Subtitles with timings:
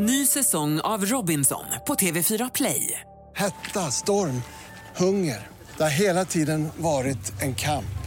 [0.00, 3.00] Ny säsong av Robinson på TV4 Play.
[3.36, 4.42] Hetta, storm,
[4.96, 5.46] hunger.
[5.76, 7.98] Det har hela tiden varit en kamp.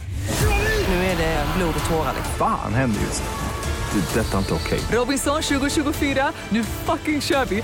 [0.88, 2.14] Nu är det blod och tårar.
[2.38, 4.00] Fan händer just nu.
[4.00, 4.20] Det.
[4.20, 4.80] Detta är inte okej.
[4.92, 7.62] Robinson 2024, nu fucking kör vi!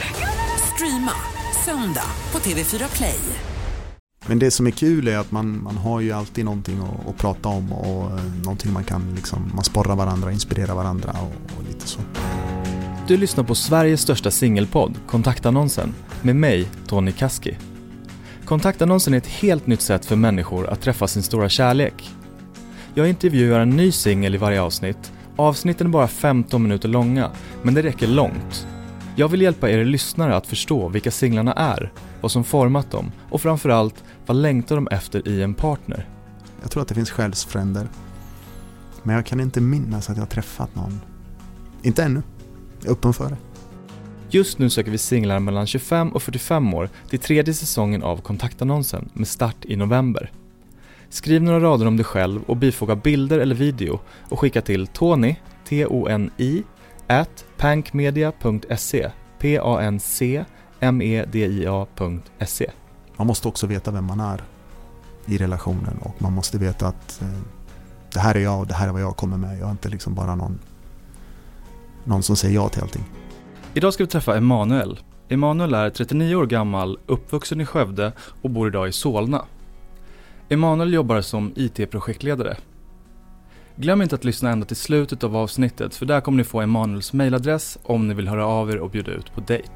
[0.75, 1.13] Streama
[1.65, 3.21] söndag på TV4 Play.
[4.27, 7.17] Men det som är kul är att man, man har ju alltid någonting att, att
[7.17, 11.65] prata om och eh, någonting man kan liksom, man sporrar varandra, inspirerar varandra och, och
[11.69, 12.01] lite så.
[13.09, 17.57] Du lyssnar på Sveriges största singelpodd, Kontaktannonsen, med mig, Tony Kaski.
[18.45, 22.11] Kontaktannonsen är ett helt nytt sätt för människor att träffa sin stora kärlek.
[22.95, 25.13] Jag intervjuar en ny singel i varje avsnitt.
[25.37, 27.30] Avsnitten är bara 15 minuter långa,
[27.63, 28.66] men det räcker långt.
[29.16, 33.41] Jag vill hjälpa er lyssnare att förstå vilka singlarna är, vad som format dem och
[33.41, 36.09] framförallt, vad längtar de efter i en partner?
[36.63, 37.88] Jag tror att det finns själsfränder.
[39.02, 41.01] Men jag kan inte minnas att jag har träffat någon.
[41.83, 42.23] Inte ännu.
[42.88, 43.37] Öppen för det.
[44.30, 49.09] Just nu söker vi singlar mellan 25 och 45 år till tredje säsongen av kontaktannonsen
[49.13, 50.32] med start i november.
[51.09, 55.37] Skriv några rader om dig själv och bifoga bilder eller video och skicka till Tony,
[55.68, 56.63] T-O-N-I,
[57.07, 60.45] at pankmedia.se, P-A-N-C
[60.80, 62.70] M-E-D-I-A.se.
[63.16, 64.43] Man måste också veta vem man är
[65.26, 67.28] i relationen och man måste veta att eh,
[68.12, 69.59] det här är jag och det här är vad jag kommer med.
[69.59, 70.59] Jag är inte liksom bara någon,
[72.09, 73.04] någon som säger ja till allting.
[73.75, 74.98] Idag ska vi träffa Emanuel.
[75.28, 79.44] Emanuel är 39 år gammal, uppvuxen i Skövde och bor idag i Solna.
[80.48, 82.56] Emanuel jobbar som IT-projektledare.
[83.76, 87.12] Glöm inte att lyssna ända till slutet av avsnittet för där kommer ni få Emanuels
[87.12, 89.72] mailadress om ni vill höra av er och bjuda ut på dejt.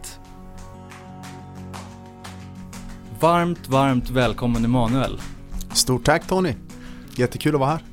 [3.20, 5.20] Varmt, varmt välkommen Emanuel.
[5.72, 6.54] Stort tack Tony!
[7.16, 7.91] Jättekul att vara här.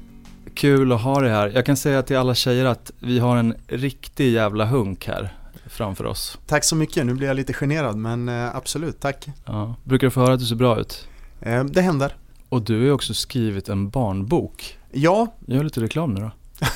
[0.54, 1.52] Kul att ha dig här.
[1.56, 5.34] Jag kan säga till alla tjejer att vi har en riktig jävla hunk här
[5.66, 6.38] framför oss.
[6.48, 9.28] Tack så mycket, nu blir jag lite generad men eh, absolut, tack.
[9.46, 9.76] Ja.
[9.84, 11.08] Brukar du få höra att du ser bra ut?
[11.42, 12.16] Eh, det händer.
[12.50, 14.78] Och du har ju också skrivit en barnbok.
[14.92, 16.32] Ja, Gör lite reklam nu då.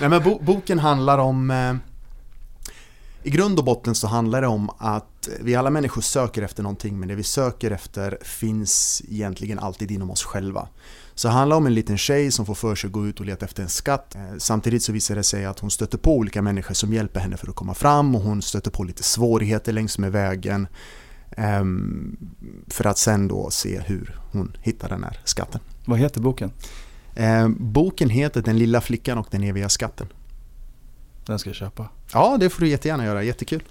[0.00, 1.74] Nej, men bo boken handlar om eh,
[3.22, 6.98] I grund och botten så handlar det om att vi alla människor söker efter någonting
[7.00, 10.68] men det vi söker efter finns egentligen alltid inom oss själva.
[11.14, 13.26] Så det handlar om en liten tjej som får för sig att gå ut och
[13.26, 14.14] leta efter en skatt.
[14.14, 17.36] Eh, Samtidigt så visar det sig att hon stöter på olika människor som hjälper henne
[17.36, 20.68] för att komma fram och hon stöter på lite svårigheter längs med vägen.
[21.36, 22.16] ehm,
[22.68, 25.60] För att sen då se hur hon hittar den här skatten.
[25.84, 26.52] Vad heter boken?
[27.14, 30.06] Eh, Boken heter Den lilla flickan och den eviga skatten.
[31.26, 31.88] Den ska jag köpa.
[32.12, 33.22] Ja, det får du jättegärna göra.
[33.22, 33.62] Jättekul.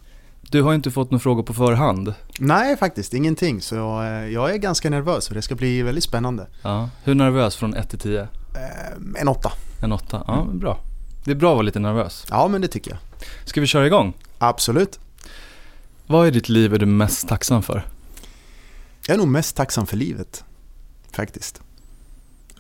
[0.52, 2.14] Du har inte fått några frågor på förhand.
[2.40, 3.62] Nej, faktiskt ingenting.
[3.62, 6.48] Så eh, jag är ganska nervös för det ska bli väldigt spännande.
[6.62, 6.90] Ja.
[7.04, 8.22] Hur nervös från 1 till 10?
[8.22, 9.52] Eh, En åtta.
[9.84, 10.24] En 8?
[10.28, 10.80] Ja, men bra.
[11.24, 12.26] Det är bra att vara lite nervös.
[12.30, 13.00] Ja, men det tycker jag.
[13.46, 14.14] Ska vi köra igång?
[14.38, 15.00] Absolut.
[16.08, 17.86] Vad i ditt liv är du mest tacksam för?
[19.08, 20.44] Jag är nog mest tacksam för livet.
[21.12, 21.62] Faktiskt.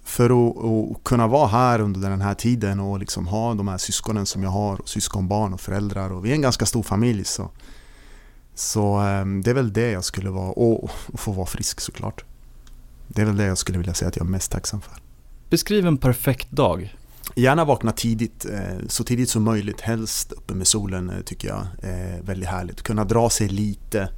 [0.03, 3.77] För att, att kunna vara här under den här tiden och liksom ha de här
[3.77, 4.81] syskonen som jag har.
[4.81, 6.09] Och syskonbarn och föräldrar.
[6.11, 7.25] Och vi är en ganska stor familj.
[7.25, 7.49] Så,
[8.57, 10.51] så eh, det är väl det jag skulle vara.
[10.51, 12.23] Och, få vara frisk såklart.
[13.07, 14.94] Det är väl det jag skulle vilja säga att jag är mest tacksam för.
[15.50, 16.95] Beskriv en perfekt dag.
[17.35, 19.81] Gärna vakna tidigt, eh, så tidigt som möjligt.
[19.81, 22.81] Helst uppe med solen eh, tycker jag är väldigt härligt.
[22.81, 24.09] Kunna dra sig lite.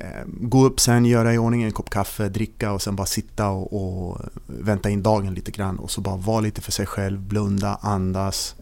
[0.00, 3.48] Eh, Gå upp sen, göra i ordning en kopp kaffe, dricka och sen bara sitta
[3.48, 5.78] och, och vänta in dagen lite grann.
[5.78, 8.54] Och så bara vara lite för sig själv, blunda, andas.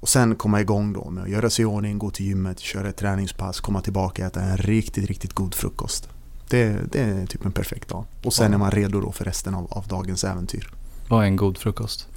[0.00, 2.88] Och sen komma igång då med att göra sig i ordning, gå till gymmet, köra
[2.88, 6.08] ett träningspass, komma tillbaka och äta en riktigt, riktigt god frukost.
[6.48, 8.04] Det, det är typ en perfekt dag.
[8.24, 10.72] Och sen är man redo då för resten av, av dagens äventyr.
[11.08, 12.08] Vad är en god frukost?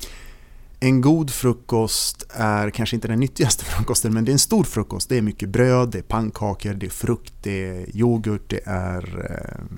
[0.80, 5.10] En god frukost är kanske inte den nyttigaste frukosten men det är en stor frukost.
[5.10, 9.32] Det är mycket bröd, det är pannkakor, det är frukt, det är yoghurt, det är
[9.32, 9.78] eh,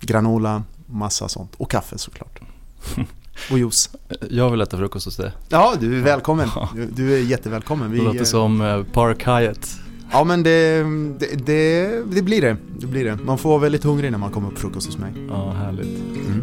[0.00, 1.54] granola, massa sånt.
[1.56, 2.40] Och kaffe såklart.
[3.50, 3.90] Och juice.
[4.30, 5.32] Jag vill äta frukost hos dig.
[5.48, 6.48] Ja, du är välkommen.
[6.74, 7.90] Du, du är jättevälkommen.
[7.90, 9.76] Det låter eh, som eh, Park Hyatt.
[10.12, 10.82] Ja men det,
[11.18, 12.56] det, det, det blir det.
[12.78, 13.16] det blir det.
[13.16, 15.12] Man får vara väldigt hungrig när man kommer på frukost hos mig.
[15.28, 15.98] Ja, härligt.
[16.26, 16.40] Mm.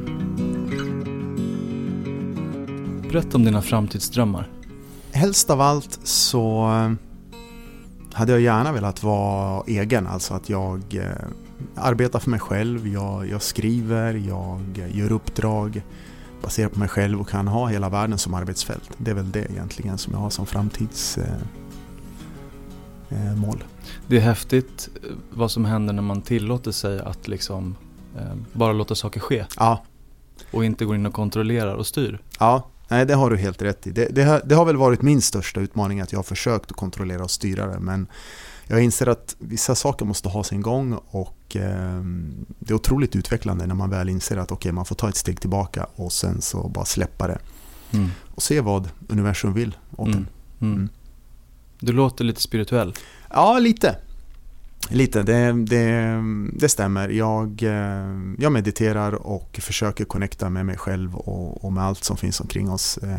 [3.12, 4.50] Berätta om dina framtidsdrömmar.
[5.12, 6.92] Helst av allt så eh,
[8.14, 10.82] hade jag gärna velat vara egen, alltså att jag
[11.76, 15.82] arbetar för mig själv, jag, jag skriver, jag gör uppdrag
[16.42, 18.90] baserat på mig själv och kan ha hela världen som arbetsfält.
[18.98, 21.28] Det är väl det egentligen som jag har som framtidsmål.
[23.10, 23.64] Eh, mål.
[24.08, 27.76] Det är häftigt eh, vad som händer när man tillåter sig att liksom
[28.18, 29.84] eh, bara låta saker ske ja,
[30.52, 32.22] och inte går in och kontrollerar och styr.
[32.40, 33.92] ja, Nej, det har du helt rätt i.
[33.92, 36.78] Det, det, har, det har väl varit min största utmaning att jag har försökt att
[36.78, 37.80] kontrollera och styra det.
[37.80, 38.08] Men
[38.72, 42.02] jag inser att vissa saker måste ha sin gång och eh,
[42.60, 45.40] det är otroligt utvecklande när man väl inser att okay, man får ta ett steg
[45.42, 47.40] tillbaka och sen så bara släppa det.
[47.94, 48.10] Mm.
[48.36, 50.18] Och se vad universum vill åt Mm.
[50.18, 50.28] en.
[50.68, 50.74] Mm.
[50.78, 50.90] Mm.
[51.80, 52.94] Du låter lite spirituell.
[53.30, 53.98] Ja, lite.
[54.90, 56.22] Lite, det, det,
[56.54, 57.10] det stämmer.
[57.10, 62.18] Jag, eh, jag mediterar och försöker connecta med mig själv och, och med allt som
[62.18, 62.98] finns omkring oss.
[62.98, 63.18] eh,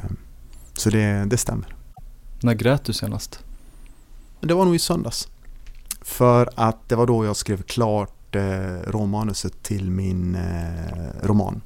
[0.74, 1.74] Så det, det stämmer.
[2.42, 3.44] När grät du senast?
[4.40, 5.28] Det var nog i söndags.
[6.04, 8.42] För att det var då jag skrev klart eh,
[8.86, 11.60] råmanuset till min eh, roman.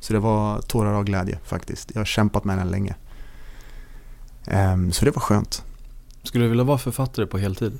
[0.00, 1.90] Så det var tårar av glädje faktiskt.
[1.94, 2.94] Jag har kämpat med den länge.
[4.46, 5.64] Ehm, så det var skönt.
[6.22, 7.78] Skulle du vilja vara författare på heltid?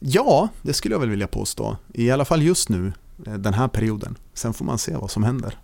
[0.00, 1.76] Ja, det skulle jag väl vilja påstå.
[1.94, 2.92] I alla fall just nu,
[3.26, 4.18] eh, den här perioden.
[4.34, 5.58] Sen får man se vad som händer.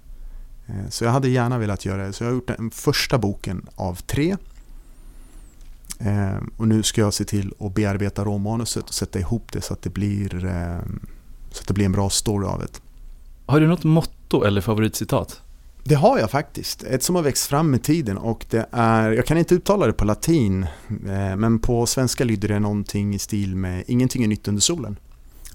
[0.66, 2.12] Eh, Så jag hade gärna velat göra det.
[2.12, 4.36] Så jag har gjort den första boken av tre.
[5.98, 9.72] Eh, Och nu ska jag se till att bearbeta råmanuset och sätta ihop det så
[9.72, 10.78] att det blir, eh,
[11.50, 12.80] så att det blir en bra story av det.
[13.46, 15.40] Har du något motto eller favoritcitat?
[15.84, 16.82] Det har jag faktiskt.
[16.82, 19.92] Ett som har växt fram med tiden och det är, jag kan inte uttala det
[19.92, 24.48] på latin, eh, men på svenska lyder det någonting i stil med ingenting är nytt
[24.48, 24.96] under solen.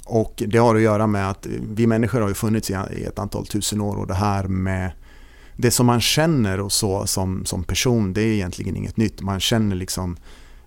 [0.05, 3.81] Och det har att göra med att vi människor har funnits i ett antal tusen
[3.81, 4.91] år och det här med
[5.57, 9.21] det som man känner och så som, som person, det är egentligen inget nytt.
[9.21, 10.17] Man känner liksom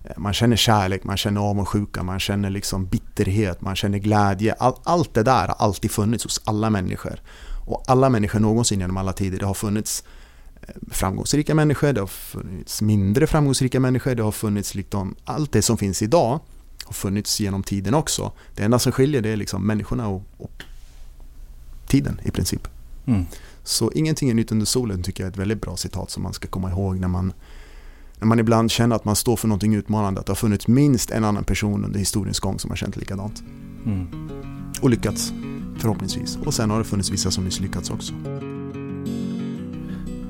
[0.03, 4.53] eh, man känner kärlek, man känner avundsjuka, man känner liksom bitterhet, man känner glädje.
[4.53, 7.21] All, allt det där har alltid funnits hos alla människor.
[7.65, 10.03] Och alla människor någonsin genom alla tider, det har funnits
[10.61, 15.61] eh, framgångsrika människor, det har funnits mindre framgångsrika människor, det har funnits liksom, allt det
[15.61, 16.39] som finns idag
[16.87, 18.31] har funnits genom tiden också.
[18.55, 20.63] Det enda som skiljer det är liksom människorna och, och
[21.87, 22.67] tiden i princip.
[23.05, 23.25] Mm.
[23.67, 26.33] Så ingenting är nytt under solen tycker jag är ett väldigt bra citat som man
[26.33, 27.33] ska komma ihåg när man,
[28.19, 30.19] när man ibland känner att man står för någonting utmanande.
[30.19, 33.43] Att det har funnits minst en annan person under historiens gång som har känt likadant.
[33.85, 34.29] Mm.
[34.81, 35.33] Och lyckats,
[35.79, 36.37] förhoppningsvis.
[36.45, 38.13] Och sen har det funnits vissa som misslyckats också.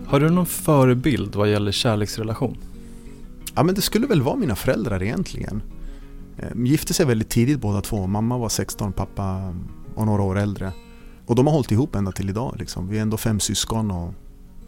[0.08, 2.58] Har du någon förebild vad gäller kärleksrelation?
[3.56, 5.62] Ja men det skulle väl vara mina föräldrar egentligen.
[6.54, 8.08] De gifte sig väldigt tidigt båda två.
[8.08, 9.54] Mamma var 16, pappa
[9.96, 10.72] var några år äldre.
[11.28, 12.56] Och de har hållit ihop ända till idag.
[12.60, 12.88] Liksom.
[12.88, 14.14] Vi är ändå fem syskon och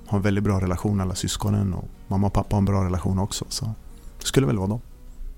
[0.07, 1.73] har en väldigt bra relation alla syskonen.
[1.73, 3.45] Och mamma och pappa har en bra relation också.
[3.49, 3.65] Så
[4.19, 4.81] det skulle väl vara dem.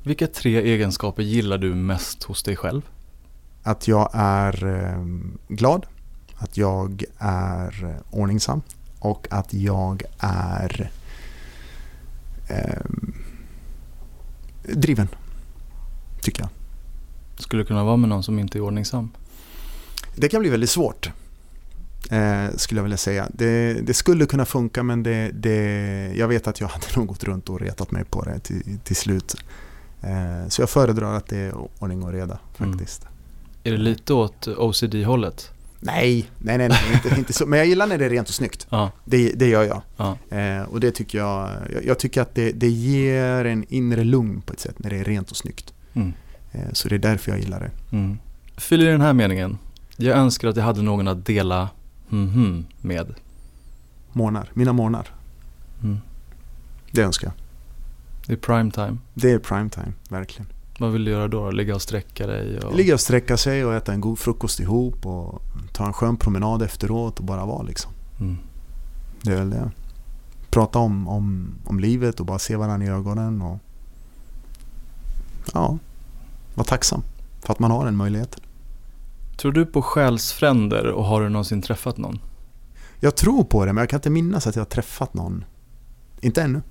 [0.04, 2.82] Vilka tre egenskaper gillar du mest hos dig själv?
[3.64, 5.06] Att jag är eh,
[5.48, 5.86] glad,
[6.36, 8.62] att jag är eh, ordningsam
[9.00, 10.92] och att jag är
[12.48, 12.82] eh,
[14.64, 15.08] driven.
[16.22, 16.50] Tycker jag.
[17.38, 19.12] Skulle du kunna vara med någon som inte är ordningsam?
[20.16, 21.10] Det kan bli väldigt svårt.
[22.12, 23.28] Eh, skulle jag vilja säga.
[23.34, 25.58] Det, det skulle kunna funka men det, det,
[26.16, 28.96] jag vet att jag hade nog gått runt och retat mig på det till, till
[28.96, 29.36] slut.
[30.02, 32.72] Eh, så jag föredrar att det är ordning och reda Mm.
[32.74, 33.06] faktiskt.
[33.64, 35.52] Är det lite åt OCD-hållet?
[35.80, 37.46] Nej, nej, nej, nej inte, inte så.
[37.46, 38.68] Men jag gillar när det är rent och snyggt.
[38.70, 39.82] Ja, Det, det gör jag.
[39.98, 40.38] ja.
[40.38, 41.50] Eh, och det tycker jag,
[41.86, 45.04] jag, tycker att det, det ger en inre lugn på ett sätt när det är
[45.04, 45.74] rent och snyggt.
[45.94, 46.14] Mm.
[46.52, 47.96] Eh, så det är därför jag gillar det.
[47.98, 48.18] Mm.
[48.58, 49.58] Fyll i den här meningen.
[49.98, 51.70] Jag önskar att jag hade någon att dela
[52.10, 53.14] mhm med.
[54.14, 55.08] Månar, mina månar.
[55.84, 56.00] Mm.
[56.92, 57.34] Det önskar jag.
[58.28, 58.98] Det är prime time.
[59.14, 60.48] Det är prime time, verkligen.
[60.80, 61.52] Vad vill du göra då?
[61.52, 62.60] Ligga och sträcka dig?
[62.60, 62.76] Och...
[62.76, 65.42] Ligga och sträcka sig och äta en god frukost ihop och
[65.74, 67.92] ta en skön promenad efteråt och bara vara liksom.
[68.20, 68.38] Mm.
[69.22, 69.72] Det är väl det.
[70.50, 73.60] Prata om, om, om livet och bara se varandra i ögonen och
[75.54, 75.78] ja,
[76.56, 77.04] vara tacksam
[77.42, 78.44] för att man har den möjligheten.
[79.42, 82.20] Tror du på själsfränder och har du någonsin träffat någon?
[83.00, 85.46] Jag tror på det men jag kan inte minnas att jag har träffat någon.
[86.22, 86.62] Inte ännu.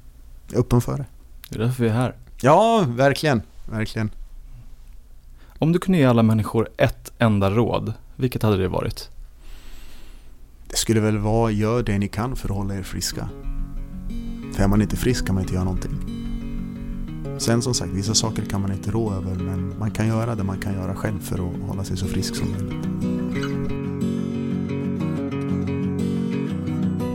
[0.46, 1.04] Jag är öppen för det.
[1.48, 2.16] Det är därför vi är här.
[2.40, 3.42] Ja, verkligen.
[3.70, 4.10] Verkligen.
[5.58, 9.10] Om du kunde ge alla människor ett enda råd, vilket hade det varit?
[10.68, 13.28] Det skulle väl vara gör det ni kan för att hålla er friska.
[14.54, 16.09] För är man inte frisk kan man inte göra någonting.
[17.40, 20.44] Sen som sagt, vissa saker kan man inte rå över men man kan göra det
[20.44, 22.86] man kan göra själv för att hålla sig så frisk som möjligt.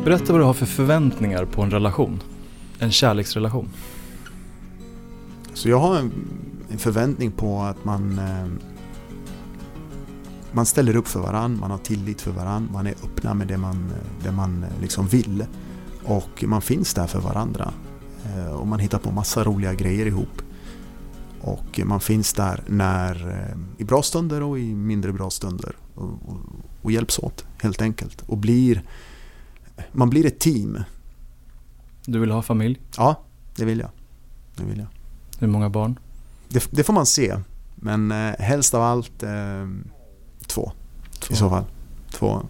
[0.06, 2.24] Berätta vad du har för förväntningar på en relation.
[2.80, 3.70] En kärleksrelation.
[5.54, 6.12] Så jag har en,
[6.70, 8.46] en förväntning på att man eh,
[10.52, 13.58] man ställer upp för varann, man har tillit för varann, man är öppna med det
[13.58, 13.92] man,
[14.24, 15.46] det man eh, liksom vill.
[16.04, 17.74] Och man finns där för varandra.
[18.26, 20.42] Eh, Och man hittar på massa roliga grejer ihop.
[21.42, 25.76] Och man finns där när, eh, i bra stunder och i mindre bra stunder.
[25.96, 26.38] Och, och,
[26.82, 28.22] och hjälps åt helt enkelt.
[28.22, 28.84] Och blir,
[29.92, 30.78] man blir ett team.
[32.06, 32.82] Du vill ha familj?
[32.98, 33.22] Ja,
[33.56, 33.90] det vill jag.
[34.56, 34.88] Det vill jag.
[35.40, 36.00] Hur många barn?
[36.50, 37.36] Det, det får man se.
[37.76, 39.30] Men eh, helst av allt eh,
[40.48, 40.72] två,
[41.20, 41.34] Två.
[41.34, 41.64] i så fall.
[42.12, 42.42] Två.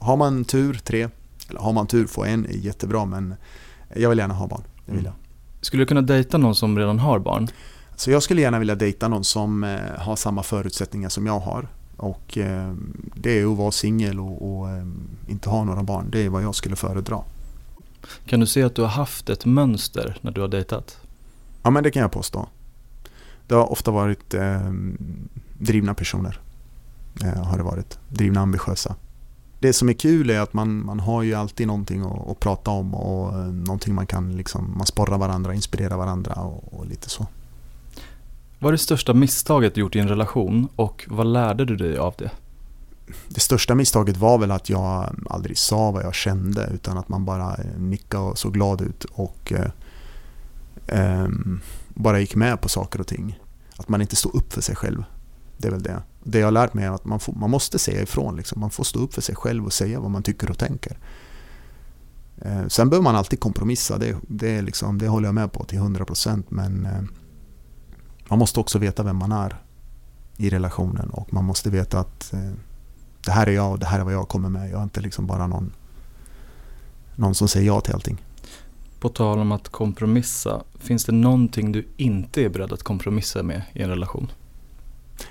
[0.00, 1.08] Har man tur, tre.
[1.48, 3.34] Eller har man tur, få en är jättebra men
[3.96, 4.62] jag vill gärna ha barn.
[4.90, 5.12] Det vill Mm.
[5.58, 5.64] jag.
[5.66, 7.48] Skulle du kunna dejta någon som redan har barn?
[7.96, 11.68] Så jag skulle gärna vilja dejta någon som eh, har samma förutsättningar som jag har.
[11.96, 12.74] Och eh,
[13.14, 14.84] det är att vara singel och, och eh,
[15.28, 16.06] inte ha några barn.
[16.10, 17.18] Det är vad jag skulle föredra.
[18.26, 21.00] Kan du se att du har haft ett mönster när du har dejtat?
[21.62, 22.48] Ja men det kan jag påstå.
[23.46, 24.70] Det har ofta varit eh,
[25.58, 26.40] drivna personer.
[27.24, 27.98] Eh, har det varit.
[28.08, 28.94] Drivna ambitiösa.
[29.60, 32.70] Det som är kul är att man, man har ju alltid någonting att, att prata
[32.70, 37.08] om och eh, någonting man kan liksom, man sporrar varandra, inspirerar varandra och, och lite
[37.10, 37.26] så.
[38.58, 41.98] Vad är det största misstaget du gjort i en relation och vad lärde du dig
[41.98, 42.30] av det?
[43.28, 47.24] Det största misstaget var väl att jag aldrig sa vad jag kände utan att man
[47.24, 49.70] bara eh, nickade och såg glad ut och eh,
[50.86, 53.38] ehm, bara gick med på saker och ting.
[53.76, 55.04] Att man inte står upp för sig själv.
[55.56, 56.02] Det är väl det.
[56.22, 58.36] Det jag har lärt mig är att man, får, man måste säga ifrån.
[58.36, 58.60] Liksom.
[58.60, 60.98] Man får stå upp för sig själv och säga vad man tycker och tänker.
[62.40, 63.98] Eh, sen behöver man alltid kompromissa.
[63.98, 67.02] Det, det, är liksom, det håller jag med på till 100% men eh,
[68.28, 69.56] man måste också veta vem man är
[70.36, 72.50] i relationen och man måste veta att eh,
[73.24, 74.70] det här är jag och det här är vad jag kommer med.
[74.70, 75.72] Jag är inte liksom bara någon,
[77.16, 78.18] någon som säger ja till allting.
[79.00, 83.62] På tal om att kompromissa, finns det någonting du inte är beredd att kompromissa med
[83.72, 84.32] i en relation?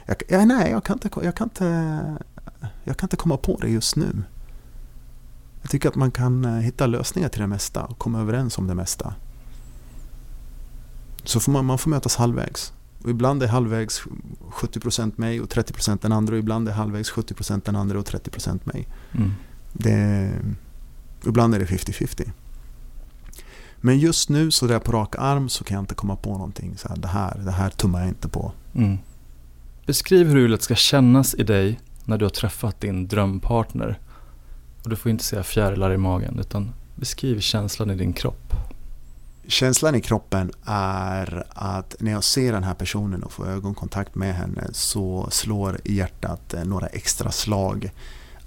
[0.06, 2.18] Jag, ja, nej, jag kan, inte, jag, kan inte,
[2.84, 4.24] jag kan inte komma på det just nu.
[5.62, 8.68] Jag tycker att man kan eh, hitta lösningar till det mesta och komma överens om
[8.68, 9.14] det mesta.
[11.24, 12.74] Så får man, man får mötas halvvägs.
[13.04, 14.04] Och ibland är halvvägs
[14.52, 18.60] 70% mig och 30% den andra och ibland är halvvägs 70% den andra och 30%
[18.64, 18.88] mig.
[19.12, 19.32] Mm.
[19.74, 20.32] Det,
[21.26, 22.32] ibland är det 50-50.
[23.78, 26.78] Men just nu så där på rak arm så kan jag inte komma på någonting.
[26.78, 28.52] Så här, det, här, det här tummar jag inte på.
[28.74, 28.98] Mm.
[29.90, 34.00] Beskriv hur det ska kännas i dig när du har träffat din drömpartner.
[34.84, 38.54] Och du får inte säga fjärilar i magen utan beskriv känslan i din kropp.
[39.48, 44.36] Känslan i kroppen är att när jag ser den här personen och får ögonkontakt med
[44.36, 47.92] henne så slår hjärtat eh, några extra slag.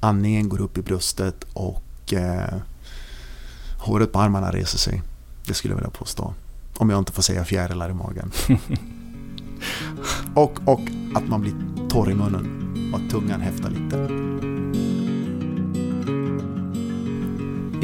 [0.01, 2.55] Andningen går upp i bröstet och eh,
[3.79, 5.03] håret på armarna reser sig.
[5.47, 6.35] Det skulle jag vilja påstå.
[6.77, 8.33] Om jag inte får säga fjärilar i magen.
[10.35, 10.81] och, och
[11.15, 11.53] att man blir
[11.89, 12.63] torr i munnen
[12.93, 14.09] och att tungan häftar lite.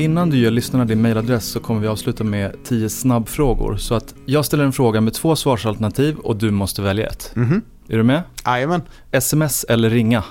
[0.02, 3.76] Innan du ger lyssnarna din mailadress så kommer vi avsluta med 10 snabbfrågor.
[3.76, 7.32] Så att jag ställer en fråga med två svarsalternativ och du måste välja ett.
[7.34, 7.62] Mhm.
[7.88, 8.22] Är du med?
[8.46, 8.82] Jajamän.
[9.10, 10.24] SMS eller ringa?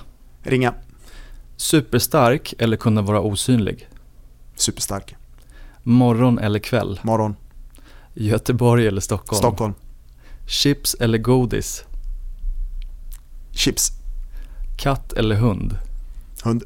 [0.44, 0.74] Ringa.
[1.58, 3.88] Superstark eller kunna vara osynlig?
[4.56, 5.16] Superstark.
[5.84, 7.00] Morgon eller kväll?
[7.04, 7.36] Morgon.
[8.14, 9.38] Göteborg eller Stockholm?
[9.38, 9.74] Stockholm.
[10.48, 11.86] Chips eller godis?
[13.58, 13.92] Chips.
[14.78, 15.78] Katt eller hund?
[16.44, 16.64] Hund.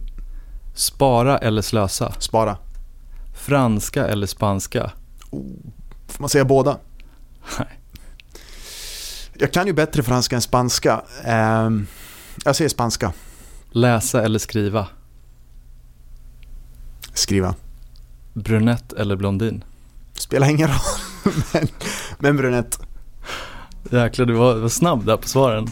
[0.73, 2.13] Spara eller slösa?
[2.19, 2.57] Spara.
[3.33, 4.91] Franska eller spanska?
[6.07, 6.77] Får man säga båda?
[7.59, 7.79] Nej.
[9.33, 11.01] Jag kan ju bättre franska än spanska.
[11.23, 11.87] Ehm,
[12.45, 13.13] jag säger spanska.
[13.71, 14.87] Läsa eller skriva?
[17.13, 17.55] Skriva.
[18.33, 19.63] Brunett eller blondin?
[20.13, 21.33] Spelar ingen roll.
[21.53, 21.67] men,
[22.19, 22.79] men brunett.
[23.91, 25.67] Jäklar, du var, var snabb där på svaren.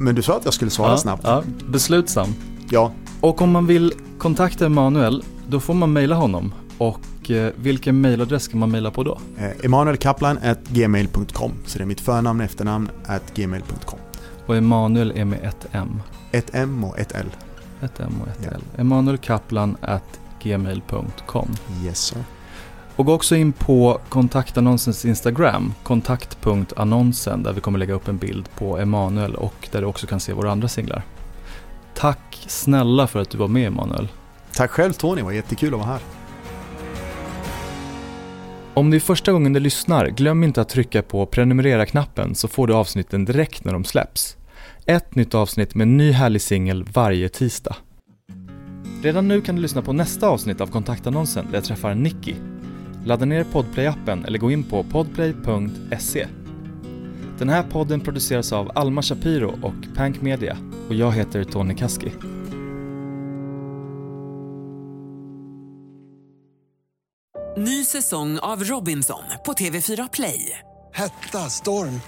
[0.00, 1.22] Men du sa att jag skulle svara ja, snabbt.
[1.24, 2.34] Ja, beslutsam.
[2.70, 2.92] Ja.
[3.20, 6.54] Och om man vill kontakta Emanuel, då får man mejla honom.
[6.78, 9.18] Och eh, vilken mejladress kan man mejla på då?
[9.38, 13.98] Eh, Emanuelkaplan.gmail.com Så det är mitt förnamn och efternamn at gmail.com.
[14.46, 16.00] Och Emanuel är med ett M.
[16.32, 17.26] Ett M och ett L.
[17.80, 18.50] Ett M och ett Ja.
[18.54, 18.62] L.
[18.76, 21.48] Emanuelkaplan at gmail.com.
[21.84, 22.24] Yes sir.
[22.96, 28.48] Och gå också in på kontaktannonsens Instagram, kontakt.annonsen, där vi kommer lägga upp en bild
[28.54, 31.02] på Emanuel och där du också kan se våra andra singlar.
[31.94, 34.08] Tack snälla för att du var med Emanuel.
[34.52, 36.00] Tack själv Tony, det var jättekul att vara här.
[38.74, 42.66] Om det är första gången du lyssnar, glöm inte att trycka på prenumerera-knappen så får
[42.66, 44.36] du avsnitten direkt när de släpps.
[44.86, 47.76] Ett nytt avsnitt med en ny härlig singel varje tisdag.
[49.02, 52.34] Redan nu kan du lyssna på nästa avsnitt av kontaktannonsen där jag träffar Nicky.
[53.04, 56.26] Ladda ner Podplay-appen eller gå in på podplay.se.
[57.38, 60.56] Den här podden produceras av Alma Shapiro och Pank Media
[60.88, 62.12] och jag heter Tony Kaski.
[67.56, 70.58] Ny säsong av Robinson på TV4 Play.
[70.92, 72.00] Hetta, storm,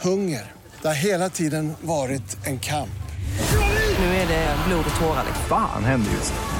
[0.00, 0.52] hunger.
[0.82, 3.00] Det har hela tiden varit en kamp.
[3.98, 5.24] Nu är det blod och tårar.
[5.48, 6.59] Fan händer just det.